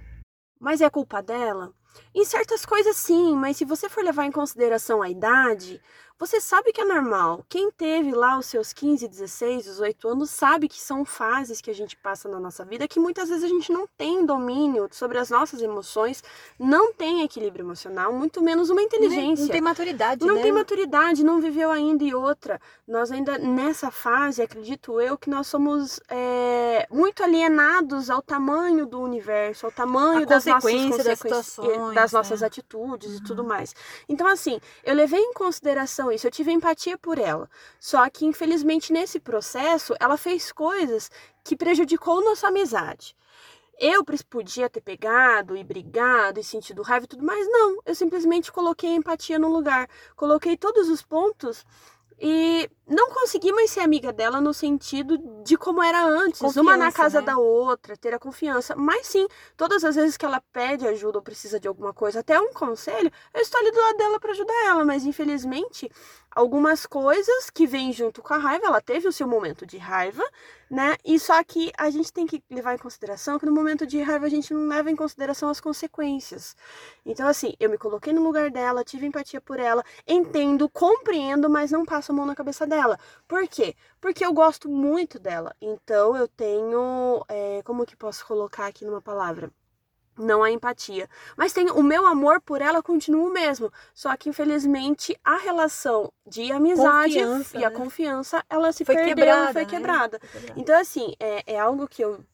Mas 0.61 0.81
é 0.83 0.91
culpa 0.91 1.23
dela? 1.23 1.73
Em 2.15 2.25
certas 2.25 2.65
coisas, 2.65 2.97
sim, 2.97 3.35
mas 3.37 3.57
se 3.57 3.65
você 3.65 3.89
for 3.89 4.05
levar 4.05 4.25
em 4.25 4.33
consideração 4.33 5.03
a 5.03 5.11
idade, 5.11 5.81
Você 6.17 6.41
sabe 6.41 6.73
que 6.73 6.81
é 6.81 6.85
normal. 6.85 7.45
Quem 7.49 7.73
teve 7.73 8.13
lá 8.13 8.39
os 8.39 8.47
seus 8.47 8.73
15, 8.73 9.09
16, 9.09 9.65
18 9.65 10.09
anos 10.09 10.31
sabe 10.31 10.69
que 10.69 10.81
são 10.81 11.05
fases 11.05 11.61
que 11.61 11.71
a 11.71 11.75
gente 11.75 11.97
passa 11.97 12.29
na 12.29 12.39
nossa 12.39 12.65
vida 12.65 12.87
que 12.87 13.01
muitas 13.01 13.29
vezes 13.29 13.43
a 13.43 13.49
gente 13.49 13.73
não 13.73 13.85
tem 13.99 14.25
domínio 14.25 14.89
sobre 14.93 15.19
as 15.19 15.29
nossas 15.29 15.61
emoções, 15.61 16.23
não 16.57 16.93
tem 16.93 17.23
equilíbrio 17.23 17.65
emocional, 17.65 18.13
muito 18.13 18.41
menos 18.41 18.71
uma 18.71 18.81
inteligência. 18.81 19.45
Não 19.45 19.51
tem 19.51 19.61
maturidade, 19.61 20.25
Não 20.25 20.37
né? 20.37 20.43
tem 20.43 20.53
maturidade, 20.53 21.25
não 21.25 21.41
viveu 21.41 21.71
ainda 21.73 22.05
e 22.05 22.15
outra. 22.15 22.61
Nós 22.87 23.11
ainda 23.11 23.37
nessa 23.37 23.91
fase, 23.91 24.41
acredito 24.41 25.01
eu, 25.01 25.19
que 25.19 25.29
nós 25.29 25.49
somos 25.49 25.99
é, 26.09 26.87
muito 26.93 27.25
alienados 27.25 28.09
ao 28.09 28.23
tamanho 28.23 28.87
do 28.87 29.01
universo, 29.01 29.67
ao 29.67 29.73
tamanho 29.73 30.23
A 30.23 30.27
das 30.27 30.45
nossas 30.47 30.63
consequência 30.63 31.03
das 31.03 31.19
consequências, 31.19 31.47
situações, 31.47 31.95
das 31.95 32.13
né? 32.13 32.19
nossas 32.19 32.43
atitudes 32.43 33.17
e 33.17 33.23
tudo 33.25 33.43
mais. 33.43 33.75
Então, 34.09 34.29
assim, 34.29 34.61
eu 34.85 34.95
levei 34.95 35.21
em 35.21 35.33
consideração 35.33 36.04
isso, 36.13 36.27
eu 36.27 36.31
tive 36.31 36.53
empatia 36.53 36.97
por 36.99 37.19
ela. 37.19 37.49
Só 37.79 38.09
que, 38.11 38.25
infelizmente, 38.25 38.93
nesse 38.93 39.21
processo, 39.21 39.95
ela 40.01 40.17
fez 40.17 40.53
coisas 40.53 41.11
que 41.43 41.57
prejudicou 41.57 42.25
nossa 42.25 42.49
amizade. 42.49 43.17
Eu 43.79 44.05
podia 44.31 44.71
ter 44.71 44.81
pegado 44.81 45.57
e 45.57 45.65
brigado 45.65 46.39
e 46.39 46.45
sentido 46.45 46.83
raiva 46.83 47.07
e 47.07 47.09
tudo 47.09 47.25
mais. 47.25 47.47
Não, 47.49 47.81
eu 47.85 47.95
simplesmente 47.95 48.53
coloquei 48.53 48.91
a 48.91 48.95
empatia 48.95 49.39
no 49.39 49.49
lugar. 49.49 49.89
Coloquei 50.15 50.57
todos 50.57 50.89
os 50.89 51.03
pontos 51.03 51.65
e 52.21 52.71
não 52.87 53.11
consegui 53.11 53.53
mais 53.53 53.71
ser 53.71 53.81
amiga 53.81 54.13
dela 54.13 54.41
no 54.41 54.53
sentido 54.53 55.19
de 55.43 55.57
como 55.57 55.83
era 55.83 56.05
antes, 56.05 56.41
uma 56.41 56.77
na 56.77 56.87
Confiança, 56.87 56.97
casa 56.97 57.21
né? 57.21 57.27
da 57.27 57.39
outra, 57.39 57.97
ter 57.97 58.15
a 58.15 58.19
confiança. 58.19 58.77
Mas 58.77 59.07
sim, 59.07 59.27
todas 59.57 59.85
as 59.85 59.95
vezes 59.95 60.17
que 60.17 60.25
ela 60.25 60.41
pede 60.53 60.87
ajuda 60.87 61.19
ou 61.19 61.23
precisa 61.23 61.59
de 61.59 61.67
alguma 61.67 61.93
coisa, 61.93 62.21
até 62.21 62.39
um 62.39 62.53
conselho, 62.53 63.11
eu 63.33 63.41
estou 63.41 63.61
ali 63.61 63.71
do 63.71 63.81
lado 63.81 63.97
dela 63.97 64.21
para 64.21 64.33
ajudar 64.33 64.67
ela. 64.67 64.85
Mas 64.85 65.05
infelizmente, 65.05 65.91
algumas 66.35 66.87
coisas 66.87 67.51
que 67.51 67.67
vêm 67.67 67.93
junto 67.93 68.23
com 68.23 68.35
a 68.35 68.39
raiva, 68.39 68.67
ela 68.67 68.81
teve 68.81 69.09
o 69.09 69.13
seu 69.13 69.27
momento 69.27 69.67
de 69.67 69.79
raiva, 69.79 70.23
né? 70.71 70.97
E 71.05 71.19
só 71.19 71.43
que 71.45 71.73
a 71.79 71.91
gente 71.91 72.13
tem 72.13 72.27
que 72.27 72.43
levar 72.51 72.75
em 72.75 72.79
consideração 72.79 73.39
que 73.39 73.47
no 73.47 73.53
momento 73.53 73.87
de 73.87 74.01
raiva 74.03 74.27
a 74.27 74.29
gente 74.29 74.53
não 74.53 74.67
leva 74.69 74.91
em 74.91 74.97
consideração 74.97 75.49
as 75.49 75.61
consequências. 75.61 76.57
Então, 77.05 77.29
assim, 77.29 77.55
eu 77.61 77.71
me 77.71 77.79
coloquei 77.79 78.13
no 78.13 78.23
lugar 78.23 78.51
dela, 78.51 78.85
tive 78.85 79.07
empatia 79.07 79.41
por 79.41 79.59
ela, 79.61 79.85
entendo, 80.07 80.69
compreendo, 80.69 81.49
mas 81.49 81.71
não 81.71 81.85
passo 81.85 82.13
a 82.13 82.15
mão 82.15 82.27
na 82.27 82.35
cabeça 82.35 82.67
dela. 82.67 82.99
Por 83.29 83.47
quê? 83.49 83.77
Porque 84.01 84.25
eu 84.25 84.33
gosto 84.33 84.69
muito 84.69 85.19
dela. 85.19 85.55
Então, 85.61 86.17
eu 86.17 86.29
tenho. 86.29 87.25
é, 87.29 87.63
como 87.65 87.87
que 87.87 87.97
posso 87.97 88.27
colocar 88.27 88.67
aqui 88.67 88.85
numa 88.85 89.01
palavra? 89.03 89.51
Não 90.17 90.43
há 90.43 90.51
empatia. 90.51 91.09
Mas 91.37 91.53
tem, 91.53 91.71
o 91.71 91.83
meu 91.83 92.07
amor 92.07 92.41
por 92.41 92.63
ela 92.63 92.83
continua 92.83 93.29
o 93.29 93.33
mesmo. 93.33 93.73
Só 93.93 94.17
que, 94.17 94.29
infelizmente, 94.29 95.19
a 95.25 95.37
relação 95.37 96.13
de 96.27 96.53
amizade 96.53 97.15
Confiança, 97.15 97.59
e 97.59 97.65
a 97.65 97.71
né? 97.71 97.77
confiança, 97.77 98.45
ela 98.49 98.73
se 98.73 98.85
Foi 98.85 98.95
perdeu 98.95 99.17
quebrada, 99.17 99.53
foi 99.53 99.63
né? 99.63 99.69
quebrada. 99.69 100.21
Foi 100.21 100.41
quebrada. 100.41 100.61
Então, 100.61 100.81
assim, 100.81 101.15
é, 101.19 101.55
é 101.55 101.59
algo 101.59 101.89
que 101.89 102.03
eu 102.03 102.25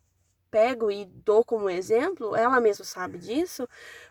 pego 0.50 0.90
e 0.90 1.04
dou 1.04 1.44
como 1.44 1.70
exemplo, 1.70 2.34
ela 2.34 2.60
mesma 2.60 2.84
sabe 2.84 3.18
disso, 3.18 3.68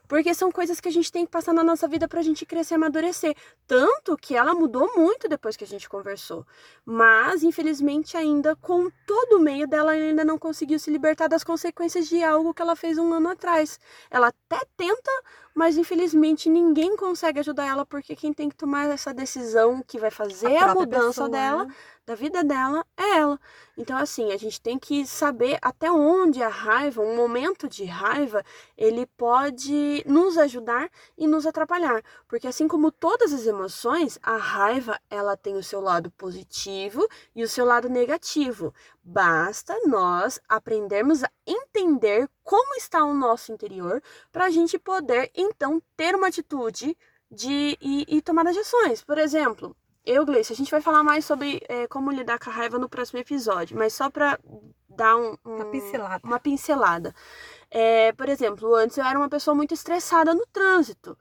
porque 0.09 0.33
são 0.33 0.51
coisas 0.51 0.79
que 0.81 0.89
a 0.89 0.91
gente 0.91 1.11
tem 1.11 1.23
que 1.23 1.31
passar 1.31 1.53
na 1.53 1.63
nossa 1.63 1.87
vida 1.87 2.07
pra 2.07 2.23
gente 2.23 2.43
crescer 2.43 2.73
e 2.73 2.77
amadurecer. 2.77 3.35
Tanto 3.67 4.17
que 4.17 4.35
ela 4.35 4.55
mudou 4.55 4.91
muito 4.97 5.29
depois 5.29 5.55
que 5.55 5.63
a 5.63 5.67
gente 5.67 5.87
conversou. 5.87 6.43
Mas, 6.83 7.43
infelizmente, 7.43 8.17
ainda 8.17 8.55
com 8.55 8.89
todo 9.05 9.37
o 9.37 9.39
meio 9.39 9.67
dela, 9.67 9.95
ela 9.95 10.07
ainda 10.07 10.25
não 10.25 10.39
conseguiu 10.39 10.79
se 10.79 10.89
libertar 10.89 11.27
das 11.27 11.43
consequências 11.43 12.09
de 12.09 12.23
algo 12.23 12.55
que 12.55 12.61
ela 12.61 12.75
fez 12.75 12.97
um 12.97 13.13
ano 13.13 13.29
atrás. 13.29 13.79
Ela 14.09 14.29
até 14.29 14.65
tenta, 14.75 15.11
mas 15.53 15.77
infelizmente 15.77 16.49
ninguém 16.49 16.95
consegue 16.95 17.39
ajudar 17.41 17.67
ela, 17.67 17.85
porque 17.85 18.15
quem 18.15 18.33
tem 18.33 18.49
que 18.49 18.55
tomar 18.55 18.89
essa 18.89 19.13
decisão 19.13 19.83
que 19.85 19.99
vai 19.99 20.09
fazer 20.09 20.57
a, 20.57 20.73
própria 20.73 20.73
mudança 20.73 21.07
pessoa, 21.07 21.29
dela 21.29 21.65
né? 21.65 21.75
da 22.09 22.15
vida 22.15 22.43
dela 22.43 22.83
é 22.97 23.19
ela. 23.19 23.39
Então, 23.77 23.95
assim, 23.95 24.31
a 24.31 24.37
gente 24.37 24.59
tem 24.59 24.79
que 24.79 25.05
saber 25.05 25.59
até 25.61 25.91
onde 25.91 26.41
a 26.41 26.49
raiva, 26.49 27.03
um 27.03 27.15
momento 27.15 27.69
de 27.69 27.85
raiva, 27.85 28.43
ele 28.75 29.05
pode 29.15 29.98
nos 30.07 30.37
ajudar 30.37 30.89
e 31.17 31.27
nos 31.27 31.45
atrapalhar. 31.45 32.03
Porque 32.27 32.47
assim 32.47 32.67
como 32.67 32.91
todas 32.91 33.33
as 33.33 33.45
emoções, 33.45 34.19
a 34.21 34.37
raiva, 34.37 34.99
ela 35.09 35.35
tem 35.37 35.55
o 35.55 35.63
seu 35.63 35.81
lado 35.81 36.11
positivo 36.11 37.07
e 37.35 37.43
o 37.43 37.49
seu 37.49 37.65
lado 37.65 37.89
negativo. 37.89 38.73
Basta 39.03 39.77
nós 39.85 40.39
aprendermos 40.47 41.23
a 41.23 41.31
entender 41.45 42.29
como 42.43 42.75
está 42.75 43.03
o 43.03 43.13
nosso 43.13 43.51
interior 43.51 44.01
para 44.31 44.45
a 44.45 44.49
gente 44.49 44.77
poder, 44.77 45.31
então, 45.35 45.81
ter 45.95 46.15
uma 46.15 46.27
atitude 46.27 46.97
de 47.31 47.77
e, 47.81 48.05
e 48.07 48.21
tomada 48.21 48.51
de 48.51 48.59
ações. 48.59 49.03
Por 49.03 49.17
exemplo, 49.17 49.75
eu, 50.05 50.25
Gleice, 50.25 50.53
a 50.53 50.55
gente 50.55 50.71
vai 50.71 50.81
falar 50.81 51.03
mais 51.03 51.25
sobre 51.25 51.61
eh, 51.69 51.87
como 51.87 52.11
lidar 52.11 52.39
com 52.39 52.49
a 52.49 52.53
raiva 52.53 52.79
no 52.79 52.89
próximo 52.89 53.19
episódio, 53.19 53.77
mas 53.77 53.93
só 53.93 54.09
pra 54.09 54.39
dar 54.99 55.15
um, 55.15 55.35
um- 55.45 55.55
Uma 55.55 55.65
pincelada. 55.65 56.21
uma 56.23 56.39
pincelada. 56.39 57.15
É, 57.71 58.11
por 58.13 58.27
exemplo, 58.29 58.75
antes 58.75 58.97
eu 58.97 59.03
era 59.05 59.17
uma 59.17 59.29
pessoa 59.29 59.55
muito 59.55 59.73
estressada 59.73 60.33
no 60.33 60.45
trânsito. 60.51 61.17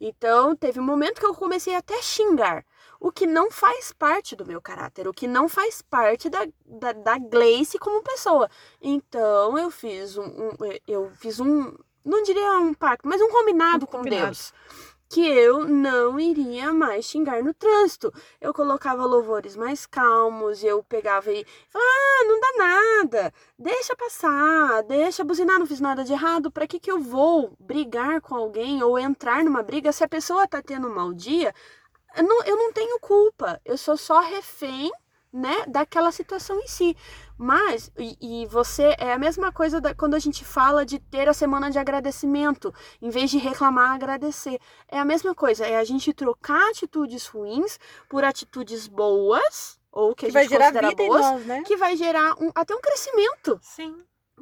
Então, 0.00 0.56
teve 0.56 0.80
um 0.80 0.82
momento 0.82 1.20
que 1.20 1.26
eu 1.26 1.34
comecei 1.34 1.74
até 1.74 1.94
a 1.98 2.02
xingar. 2.02 2.64
O 2.98 3.12
que 3.12 3.26
não 3.26 3.50
faz 3.50 3.92
parte 3.92 4.34
do 4.34 4.46
meu 4.46 4.60
caráter, 4.60 5.06
o 5.06 5.12
que 5.12 5.26
não 5.26 5.46
faz 5.48 5.82
parte 5.82 6.28
da, 6.30 6.46
da, 6.66 6.92
da 6.92 7.18
Gleice 7.18 7.78
como 7.78 8.02
pessoa. 8.02 8.48
Então, 8.80 9.56
eu 9.58 9.70
fiz 9.70 10.16
um, 10.16 10.24
um- 10.24 10.50
eu 10.88 11.10
fiz 11.14 11.38
um, 11.38 11.74
não 12.04 12.22
diria 12.22 12.58
um 12.58 12.72
pacto, 12.74 13.06
mas 13.06 13.20
um 13.20 13.28
combinado 13.30 13.84
Um 13.84 13.86
com 13.86 13.98
combinado. 13.98 14.26
Deus 14.26 14.52
que 15.10 15.26
eu 15.26 15.66
não 15.66 16.20
iria 16.20 16.72
mais 16.72 17.04
xingar 17.04 17.42
no 17.42 17.52
trânsito. 17.52 18.12
Eu 18.40 18.54
colocava 18.54 19.04
louvores 19.04 19.56
mais 19.56 19.84
calmos, 19.84 20.62
eu 20.62 20.82
pegava 20.84 21.32
e 21.32 21.44
"Ah, 21.74 22.24
não 22.26 22.40
dá 22.40 22.48
nada. 22.58 23.34
Deixa 23.58 23.96
passar, 23.96 24.82
deixa 24.84 25.24
buzinar, 25.24 25.58
não 25.58 25.66
fiz 25.66 25.80
nada 25.80 26.04
de 26.04 26.12
errado. 26.12 26.50
Para 26.50 26.66
que 26.66 26.78
que 26.78 26.90
eu 26.90 27.00
vou 27.00 27.52
brigar 27.58 28.20
com 28.20 28.36
alguém 28.36 28.82
ou 28.84 28.98
entrar 28.98 29.42
numa 29.44 29.62
briga 29.64 29.90
se 29.92 30.04
a 30.04 30.08
pessoa 30.08 30.46
tá 30.46 30.62
tendo 30.62 30.86
um 30.88 30.94
mau 30.94 31.12
dia? 31.12 31.52
Eu 32.16 32.22
não, 32.24 32.44
eu 32.44 32.56
não 32.56 32.72
tenho 32.72 32.98
culpa. 33.00 33.60
Eu 33.64 33.76
sou 33.76 33.96
só 33.96 34.20
refém 34.20 34.90
né, 35.32 35.64
daquela 35.66 36.10
situação 36.12 36.58
em 36.60 36.66
si. 36.66 36.96
Mas, 37.38 37.90
e, 37.98 38.42
e 38.42 38.46
você, 38.46 38.94
é 38.98 39.12
a 39.12 39.18
mesma 39.18 39.50
coisa 39.52 39.80
da, 39.80 39.94
quando 39.94 40.14
a 40.14 40.18
gente 40.18 40.44
fala 40.44 40.84
de 40.84 40.98
ter 40.98 41.28
a 41.28 41.32
semana 41.32 41.70
de 41.70 41.78
agradecimento, 41.78 42.72
em 43.00 43.08
vez 43.08 43.30
de 43.30 43.38
reclamar, 43.38 43.92
agradecer. 43.92 44.58
É 44.88 44.98
a 44.98 45.04
mesma 45.04 45.34
coisa, 45.34 45.64
é 45.66 45.76
a 45.76 45.84
gente 45.84 46.12
trocar 46.12 46.68
atitudes 46.70 47.26
ruins 47.26 47.78
por 48.08 48.24
atitudes 48.24 48.86
boas, 48.86 49.78
ou 49.92 50.14
que, 50.14 50.26
Que 50.26 50.30
a 50.30 50.34
vai 50.34 50.42
gente 50.42 50.50
gerar 50.50 50.64
considera 50.66 50.88
vida 50.88 51.02
em 51.02 51.08
boas, 51.08 51.22
nós, 51.22 51.46
né? 51.46 51.62
que 51.66 51.76
vai 51.76 51.96
gerar 51.96 52.34
um- 52.40 52.52
até 52.54 52.74
um 52.74 52.80
crescimento. 52.80 53.58
Sim. 53.62 53.96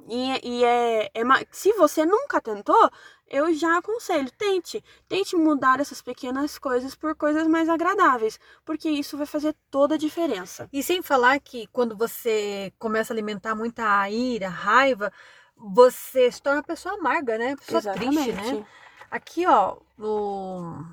E, 0.09 0.41
e 0.61 0.65
é, 0.65 1.11
é 1.15 1.23
se 1.51 1.73
você 1.75 2.07
nunca 2.07 2.41
tentou, 2.41 2.91
eu 3.31 3.53
já 3.55 3.79
aconselho, 3.79 4.31
tente. 4.33 4.83
Tente 5.09 5.37
mudar 5.37 5.81
essas 5.81 6.03
pequenas 6.03 6.59
coisas 6.59 6.95
por 6.95 7.15
coisas 7.15 7.47
mais 7.47 7.69
agradáveis, 7.69 8.39
porque 8.65 8.89
isso 8.89 9.17
vai 9.17 9.27
fazer 9.27 9.55
toda 9.71 9.95
a 9.95 9.99
diferença. 9.99 10.69
E 10.73 10.83
sem 10.83 11.03
falar 11.03 11.39
que 11.41 11.67
quando 11.69 11.97
você 11.97 12.73
começa 12.79 13.13
a 13.13 13.15
alimentar 13.15 13.55
muita 13.55 14.09
ira, 14.11 14.49
raiva, 14.49 15.13
você 15.57 16.31
se 16.31 16.41
torna 16.41 16.59
uma 16.59 16.65
pessoa 16.65 16.95
amarga, 16.95 17.37
né? 17.37 17.57
Pessoa 17.57 17.95
triste, 17.95 18.33
né? 18.33 18.67
Aqui, 19.11 19.47
ó, 19.47 19.77
no. 19.97 20.85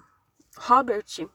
Robert 0.57 1.27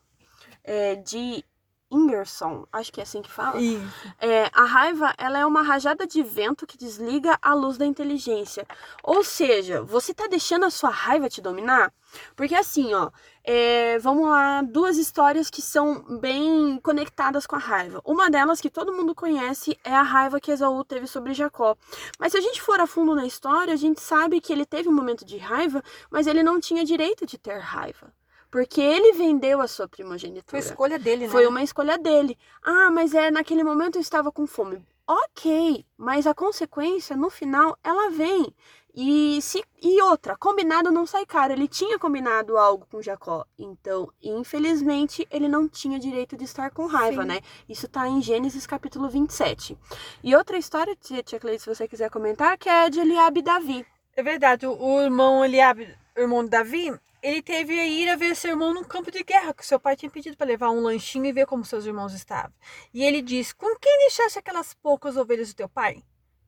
é, 0.64 0.96
de 0.96 1.44
Ingerson, 1.90 2.66
acho 2.72 2.92
que 2.92 3.00
é 3.00 3.02
assim 3.02 3.20
que 3.22 3.30
fala. 3.30 3.60
Isso. 3.60 4.14
É, 4.20 4.50
a 4.52 4.64
raiva 4.64 5.12
ela 5.18 5.38
é 5.38 5.46
uma 5.46 5.62
rajada 5.62 6.06
de 6.06 6.22
vento 6.22 6.66
que 6.66 6.78
desliga 6.78 7.38
a 7.42 7.54
luz 7.54 7.76
da 7.76 7.84
inteligência. 7.84 8.66
Ou 9.02 9.24
seja, 9.24 9.82
você 9.82 10.14
tá 10.14 10.26
deixando 10.26 10.64
a 10.64 10.70
sua 10.70 10.90
raiva 10.90 11.28
te 11.28 11.40
dominar? 11.40 11.92
Porque 12.36 12.54
assim, 12.54 12.92
ó, 12.94 13.10
é, 13.42 13.98
vamos 13.98 14.28
lá, 14.28 14.62
duas 14.62 14.96
histórias 14.96 15.48
que 15.50 15.62
são 15.62 16.18
bem 16.18 16.78
conectadas 16.82 17.46
com 17.46 17.56
a 17.56 17.58
raiva. 17.58 18.00
Uma 18.04 18.30
delas 18.30 18.60
que 18.60 18.70
todo 18.70 18.92
mundo 18.92 19.14
conhece 19.14 19.78
é 19.84 19.92
a 19.92 20.02
raiva 20.02 20.40
que 20.40 20.50
Esaú 20.50 20.84
teve 20.84 21.06
sobre 21.06 21.34
Jacó. 21.34 21.76
Mas 22.18 22.32
se 22.32 22.38
a 22.38 22.40
gente 22.40 22.60
for 22.60 22.80
a 22.80 22.86
fundo 22.86 23.14
na 23.14 23.26
história, 23.26 23.72
a 23.72 23.76
gente 23.76 24.00
sabe 24.00 24.40
que 24.40 24.52
ele 24.52 24.66
teve 24.66 24.88
um 24.88 24.94
momento 24.94 25.24
de 25.24 25.38
raiva, 25.38 25.82
mas 26.10 26.26
ele 26.26 26.42
não 26.42 26.60
tinha 26.60 26.84
direito 26.84 27.26
de 27.26 27.38
ter 27.38 27.58
raiva. 27.58 28.12
Porque 28.50 28.80
ele 28.80 29.12
vendeu 29.12 29.60
a 29.60 29.68
sua 29.68 29.86
Foi 29.86 29.98
primogenitura. 29.98 30.58
escolha 30.58 30.98
dele, 30.98 31.26
né? 31.26 31.30
Foi 31.30 31.46
uma 31.46 31.62
escolha 31.62 31.96
dele. 31.96 32.36
Ah, 32.62 32.90
mas 32.90 33.14
é 33.14 33.30
naquele 33.30 33.62
momento 33.62 33.96
eu 33.96 34.00
estava 34.00 34.32
com 34.32 34.46
fome. 34.46 34.84
Ok, 35.06 35.84
mas 35.96 36.26
a 36.26 36.34
consequência 36.34 37.16
no 37.16 37.30
final 37.30 37.76
ela 37.82 38.10
vem. 38.10 38.54
E 38.94 39.40
se 39.40 39.62
e 39.82 40.02
outra, 40.02 40.36
combinado 40.36 40.90
não 40.90 41.06
sai 41.06 41.24
caro. 41.24 41.52
Ele 41.52 41.68
tinha 41.68 41.98
combinado 41.98 42.58
algo 42.58 42.86
com 42.90 43.00
Jacó. 43.00 43.44
Então, 43.58 44.10
infelizmente, 44.22 45.26
ele 45.30 45.48
não 45.48 45.68
tinha 45.68 45.98
direito 45.98 46.36
de 46.36 46.44
estar 46.44 46.70
com 46.70 46.86
raiva, 46.86 47.22
Sim. 47.22 47.28
né? 47.28 47.40
Isso 47.68 47.88
tá 47.88 48.08
em 48.08 48.20
Gênesis 48.20 48.66
capítulo 48.66 49.08
27. 49.08 49.78
E 50.22 50.34
outra 50.34 50.58
história, 50.58 50.96
tia 50.96 51.22
tia 51.22 51.38
Cleide, 51.38 51.62
se 51.62 51.68
você 51.68 51.86
quiser 51.86 52.10
comentar, 52.10 52.58
que 52.58 52.68
é 52.68 52.84
a 52.84 52.88
de 52.88 53.00
Eliabe 53.00 53.40
e 53.40 53.42
Davi. 53.42 53.86
É 54.16 54.22
verdade, 54.22 54.66
o, 54.66 55.00
irmão 55.00 55.44
Eliabe, 55.44 55.88
irmão 56.16 56.42
de 56.44 56.50
Davi, 56.50 56.92
ele 57.22 57.42
teve 57.42 57.78
a 57.78 57.86
ira 57.86 58.16
ver 58.16 58.34
seu 58.34 58.50
irmão 58.50 58.72
num 58.74 58.84
campo 58.84 59.10
de 59.10 59.22
guerra, 59.22 59.54
que 59.54 59.66
seu 59.66 59.78
pai 59.78 59.96
tinha 59.96 60.10
pedido 60.10 60.36
para 60.36 60.46
levar 60.46 60.70
um 60.70 60.80
lanchinho 60.80 61.26
e 61.26 61.32
ver 61.32 61.46
como 61.46 61.64
seus 61.64 61.86
irmãos 61.86 62.14
estavam. 62.14 62.52
E 62.92 63.04
ele 63.04 63.22
disse: 63.22 63.54
Com 63.54 63.76
quem 63.78 63.98
deixaste 64.00 64.38
aquelas 64.38 64.74
poucas 64.74 65.16
ovelhas 65.16 65.48
do 65.48 65.56
teu 65.56 65.68
pai? 65.68 66.02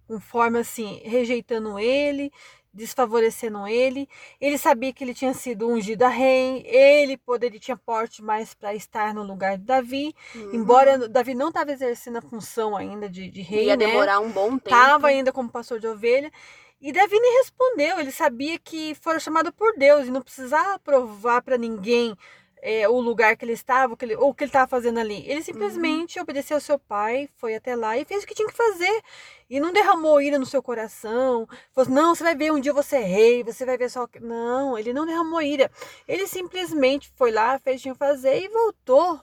Com 0.07 0.21
forma 0.21 0.59
assim, 0.59 1.00
rejeitando 1.05 1.79
ele, 1.79 2.33
desfavorecendo 2.73 3.67
ele. 3.67 4.09
Ele 4.41 4.57
sabia 4.57 4.93
que 4.93 5.05
ele 5.05 5.14
tinha 5.14 5.35
sido 5.35 5.69
ungido 5.69 6.02
a 6.02 6.09
rei, 6.09 6.64
ele 6.67 7.17
poderia 7.17 7.61
tinha 7.61 7.76
porte 7.76 8.23
mais 8.23 8.55
para 8.55 8.75
estar 8.75 9.12
no 9.12 9.23
lugar 9.23 9.59
de 9.59 9.64
Davi, 9.64 10.14
uhum. 10.35 10.55
embora 10.55 11.09
Davi 11.09 11.35
não 11.35 11.49
estava 11.49 11.73
exercendo 11.73 12.19
a 12.19 12.23
função 12.23 12.76
ainda 12.76 13.09
de, 13.09 13.31
de 13.31 13.43
rei, 13.43 13.67
ia 13.67 13.76
né? 13.76 13.87
demorar 13.87 14.21
um 14.21 14.31
bom 14.31 14.50
tempo. 14.59 14.64
Estava 14.64 15.09
ainda 15.09 15.33
como 15.33 15.50
pastor 15.50 15.79
de 15.79 15.87
ovelha. 15.87 16.33
E 16.83 16.91
Davi 16.91 17.17
nem 17.17 17.39
respondeu, 17.39 18.01
ele 18.01 18.11
sabia 18.11 18.59
que 18.59 18.93
fora 18.97 19.21
chamado 19.21 19.53
por 19.53 19.73
Deus 19.79 20.09
e 20.09 20.11
não 20.11 20.21
precisava 20.21 20.81
provar 20.81 21.41
para 21.41 21.57
ninguém 21.57 22.17
é, 22.61 22.89
o 22.89 23.01
lugar 23.01 23.37
que 23.37 23.45
ele 23.45 23.53
estava, 23.53 23.97
que 23.97 24.05
ele, 24.05 24.17
ou 24.17 24.31
o 24.31 24.35
que 24.35 24.43
ele 24.43 24.49
estava 24.49 24.67
fazendo 24.67 24.99
ali. 24.99 25.25
Ele 25.29 25.43
simplesmente 25.43 26.19
uhum. 26.19 26.25
obedeceu 26.25 26.57
ao 26.57 26.61
seu 26.61 26.81
pai, 26.81 27.29
foi 27.37 27.55
até 27.55 27.77
lá 27.77 27.97
e 27.97 28.05
fez 28.05 28.25
o 28.25 28.27
que 28.27 28.35
tinha 28.35 28.49
que 28.49 28.57
fazer. 28.57 29.03
E 29.49 29.61
não 29.61 29.73
derramou 29.73 30.21
ira 30.21 30.41
no 30.41 30.47
seu 30.47 30.61
coração. 30.61 31.47
Falou 31.73 31.87
assim, 31.87 31.93
não, 31.93 32.15
você 32.17 32.25
vai 32.25 32.35
ver 32.35 32.53
um 32.53 32.59
dia 32.59 32.73
você 32.73 32.97
é 32.97 33.05
rei, 33.05 33.45
você 33.45 33.65
vai 33.65 33.79
ver 33.79 33.89
só. 33.89 34.09
Não, 34.21 34.77
ele 34.77 34.93
não 34.93 35.07
derramou 35.07 35.41
ira. 35.41 35.71
Ele 36.09 36.27
simplesmente 36.27 37.12
foi 37.15 37.31
lá, 37.31 37.61
fez 37.61 37.77
o 37.77 37.79
que 37.79 37.83
tinha 37.83 37.95
que 37.95 37.99
fazer 37.99 38.43
e 38.43 38.49
voltou 38.49 39.21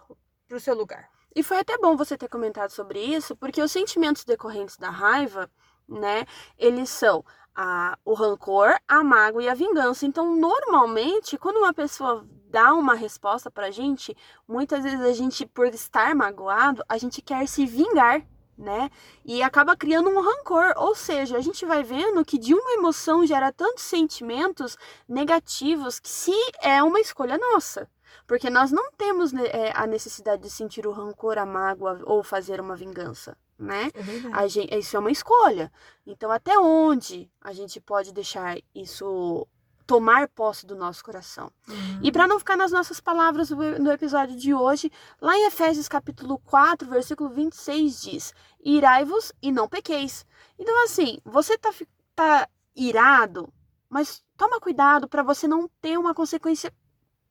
para 0.47 0.55
o 0.55 0.61
seu 0.61 0.75
lugar. 0.75 1.09
E 1.35 1.43
foi 1.43 1.57
até 1.57 1.77
bom 1.77 1.97
você 1.97 2.17
ter 2.17 2.29
comentado 2.29 2.71
sobre 2.71 2.99
isso, 2.99 3.35
porque 3.35 3.61
os 3.61 3.71
sentimentos 3.71 4.23
decorrentes 4.23 4.77
da 4.77 4.89
raiva, 4.89 5.49
né, 5.87 6.25
eles 6.57 6.89
são 6.89 7.23
a, 7.61 7.97
o 8.05 8.13
rancor, 8.13 8.79
a 8.87 9.03
mágoa 9.03 9.43
e 9.43 9.49
a 9.49 9.53
vingança. 9.53 10.05
Então, 10.05 10.33
normalmente, 10.33 11.37
quando 11.37 11.57
uma 11.57 11.73
pessoa 11.73 12.25
dá 12.49 12.73
uma 12.73 12.93
resposta 12.93 13.51
pra 13.51 13.69
gente, 13.69 14.15
muitas 14.47 14.81
vezes 14.81 15.01
a 15.01 15.11
gente, 15.11 15.45
por 15.45 15.67
estar 15.67 16.15
magoado, 16.15 16.81
a 16.87 16.97
gente 16.97 17.21
quer 17.21 17.45
se 17.49 17.65
vingar, 17.65 18.25
né? 18.57 18.89
E 19.25 19.43
acaba 19.43 19.75
criando 19.75 20.09
um 20.09 20.21
rancor. 20.21 20.73
Ou 20.77 20.95
seja, 20.95 21.35
a 21.35 21.41
gente 21.41 21.65
vai 21.65 21.83
vendo 21.83 22.23
que 22.23 22.37
de 22.37 22.53
uma 22.53 22.71
emoção 22.75 23.25
gera 23.25 23.51
tantos 23.51 23.83
sentimentos 23.83 24.77
negativos 25.05 25.99
que 25.99 26.09
se 26.09 26.31
é 26.61 26.81
uma 26.81 27.01
escolha 27.01 27.37
nossa. 27.37 27.89
Porque 28.25 28.49
nós 28.49 28.71
não 28.71 28.89
temos 28.93 29.33
né, 29.33 29.47
é, 29.47 29.73
a 29.75 29.85
necessidade 29.85 30.43
de 30.43 30.49
sentir 30.49 30.87
o 30.87 30.93
rancor, 30.93 31.37
a 31.37 31.45
mágoa 31.45 31.99
ou 32.05 32.23
fazer 32.23 32.61
uma 32.61 32.75
vingança, 32.75 33.37
né? 33.59 33.91
É 33.93 34.33
a 34.33 34.47
gente, 34.47 34.73
isso 34.75 34.95
é 34.95 34.99
uma 34.99 35.11
escolha. 35.11 35.71
Então, 36.07 36.31
até 36.31 36.57
onde 36.57 37.29
a 37.41 37.51
gente 37.51 37.79
pode 37.81 38.13
deixar 38.13 38.57
isso 38.73 39.45
tomar 39.89 40.27
posse 40.27 40.67
do 40.67 40.75
nosso 40.75 41.03
coração. 41.03 41.51
Uhum. 41.67 41.99
E 42.03 42.11
para 42.11 42.27
não 42.27 42.37
ficar 42.37 42.55
nas 42.55 42.71
nossas 42.71 42.99
palavras 42.99 43.49
no 43.49 43.91
episódio 43.91 44.37
de 44.37 44.53
hoje, 44.53 44.91
lá 45.19 45.35
em 45.35 45.47
Efésios 45.47 45.87
capítulo 45.87 46.37
4, 46.45 46.87
versículo 46.87 47.27
26 47.31 48.01
diz: 48.01 48.33
Irai-vos 48.63 49.33
e 49.41 49.51
não 49.51 49.67
pequeis. 49.67 50.27
Então 50.59 50.83
assim, 50.83 51.17
você 51.25 51.57
tá, 51.57 51.73
tá 52.15 52.47
irado, 52.75 53.51
mas 53.89 54.23
toma 54.37 54.59
cuidado 54.59 55.07
para 55.07 55.23
você 55.23 55.47
não 55.47 55.67
ter 55.81 55.97
uma 55.97 56.13
consequência 56.13 56.71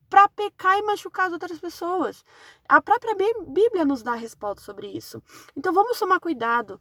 para 0.08 0.28
pecar 0.28 0.78
e 0.78 0.82
machucar 0.82 1.26
as 1.26 1.32
outras 1.32 1.58
pessoas. 1.58 2.24
A 2.68 2.80
própria 2.80 3.14
Bíblia 3.14 3.84
nos 3.84 4.02
dá 4.02 4.14
resposta 4.14 4.62
sobre 4.62 4.88
isso. 4.88 5.22
Então 5.56 5.72
vamos 5.72 5.98
tomar 5.98 6.20
cuidado. 6.20 6.80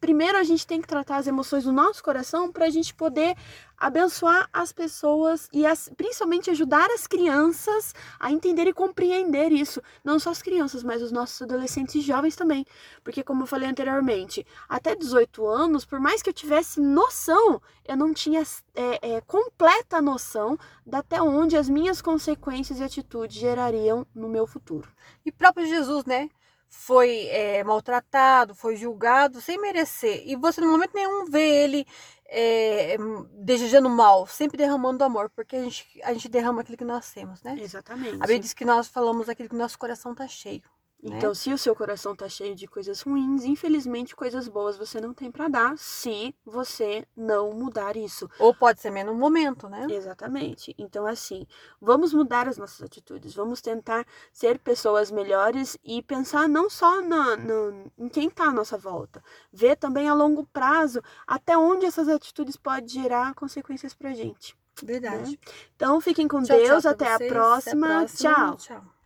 Primeiro 0.00 0.38
a 0.38 0.42
gente 0.42 0.66
tem 0.66 0.80
que 0.80 0.88
tratar 0.88 1.16
as 1.16 1.26
emoções 1.26 1.64
do 1.64 1.72
nosso 1.72 2.02
coração 2.02 2.50
para 2.50 2.66
a 2.66 2.70
gente 2.70 2.94
poder 2.94 3.36
abençoar 3.76 4.48
as 4.52 4.72
pessoas 4.72 5.48
e 5.52 5.64
as, 5.64 5.88
principalmente 5.96 6.50
ajudar 6.50 6.90
as 6.90 7.06
crianças 7.06 7.94
a 8.18 8.32
entender 8.32 8.66
e 8.66 8.72
compreender 8.72 9.52
isso. 9.52 9.80
Não 10.02 10.18
só 10.18 10.30
as 10.30 10.42
crianças, 10.42 10.82
mas 10.82 11.02
os 11.02 11.12
nossos 11.12 11.40
adolescentes 11.42 11.94
e 11.94 12.00
jovens 12.00 12.34
também. 12.34 12.64
Porque, 13.04 13.22
como 13.22 13.42
eu 13.42 13.46
falei 13.46 13.68
anteriormente, 13.68 14.44
até 14.68 14.96
18 14.96 15.46
anos, 15.46 15.84
por 15.84 16.00
mais 16.00 16.22
que 16.22 16.30
eu 16.30 16.34
tivesse 16.34 16.80
noção, 16.80 17.60
eu 17.84 17.96
não 17.96 18.12
tinha 18.12 18.42
é, 18.74 19.16
é, 19.16 19.20
completa 19.20 20.02
noção 20.02 20.58
de 20.84 20.96
até 20.96 21.22
onde 21.22 21.56
as 21.56 21.68
minhas 21.68 22.02
consequências 22.02 22.80
e 22.80 22.84
atitudes 22.84 23.36
gerariam 23.36 24.06
no 24.14 24.28
meu 24.28 24.46
futuro. 24.46 24.88
E 25.24 25.30
próprio 25.30 25.66
Jesus, 25.66 26.04
né? 26.04 26.28
Foi 26.68 27.26
é, 27.28 27.64
maltratado, 27.64 28.54
foi 28.54 28.76
julgado 28.76 29.40
sem 29.40 29.60
merecer. 29.60 30.22
E 30.26 30.36
você, 30.36 30.60
no 30.60 30.70
momento 30.70 30.92
nenhum, 30.94 31.24
vê 31.24 31.64
ele 31.64 31.86
é, 32.26 32.96
desejando 33.32 33.88
mal, 33.88 34.26
sempre 34.26 34.56
derramando 34.56 35.02
amor, 35.02 35.30
porque 35.30 35.56
a 35.56 35.62
gente, 35.62 35.86
a 36.04 36.12
gente 36.12 36.28
derrama 36.28 36.60
aquilo 36.60 36.76
que 36.76 36.84
nós 36.84 37.10
temos, 37.10 37.42
né? 37.42 37.56
Exatamente. 37.58 38.16
A 38.16 38.20
Bíblia 38.20 38.40
diz 38.40 38.52
que 38.52 38.64
nós 38.64 38.86
falamos 38.86 39.28
aquilo 39.28 39.48
que 39.48 39.56
nosso 39.56 39.78
coração 39.78 40.12
está 40.12 40.28
cheio. 40.28 40.62
Né? 41.02 41.16
Então, 41.16 41.30
né? 41.30 41.34
se 41.34 41.52
o 41.52 41.58
seu 41.58 41.76
coração 41.76 42.14
tá 42.14 42.28
cheio 42.28 42.54
de 42.56 42.66
coisas 42.66 43.00
ruins, 43.02 43.44
infelizmente 43.44 44.16
coisas 44.16 44.48
boas 44.48 44.76
você 44.76 45.00
não 45.00 45.14
tem 45.14 45.30
para 45.30 45.48
dar, 45.48 45.78
se 45.78 46.34
você 46.44 47.06
não 47.16 47.52
mudar 47.52 47.96
isso. 47.96 48.28
Ou 48.38 48.52
pode 48.52 48.80
ser 48.80 48.90
menos 48.90 49.16
momento, 49.16 49.68
né? 49.68 49.86
Exatamente. 49.88 50.74
Então, 50.76 51.06
assim, 51.06 51.46
vamos 51.80 52.12
mudar 52.12 52.48
as 52.48 52.58
nossas 52.58 52.82
atitudes, 52.82 53.34
vamos 53.34 53.60
tentar 53.60 54.04
ser 54.32 54.58
pessoas 54.58 55.10
melhores 55.10 55.78
e 55.84 56.02
pensar 56.02 56.48
não 56.48 56.68
só 56.68 57.00
na, 57.00 57.36
na, 57.36 57.54
em 57.96 58.08
quem 58.08 58.28
tá 58.28 58.44
à 58.44 58.52
nossa 58.52 58.76
volta, 58.76 59.22
ver 59.52 59.76
também 59.76 60.08
a 60.08 60.14
longo 60.14 60.44
prazo 60.46 61.00
até 61.26 61.56
onde 61.56 61.86
essas 61.86 62.08
atitudes 62.08 62.56
podem 62.56 62.88
gerar 62.88 63.34
consequências 63.34 63.94
pra 63.94 64.12
gente. 64.12 64.56
Verdade. 64.82 65.32
Né? 65.32 65.38
Então, 65.76 66.00
fiquem 66.00 66.26
com 66.26 66.42
tchau, 66.42 66.56
Deus, 66.56 66.82
tchau 66.82 66.92
até, 66.92 67.12
a 67.12 67.18
próxima. 67.18 67.86
até 67.86 67.96
a 67.96 67.98
próxima. 68.00 68.34
Tchau. 68.34 68.56
tchau. 68.56 68.84